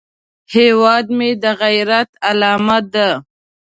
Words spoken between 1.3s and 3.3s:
د غیرت علامه ده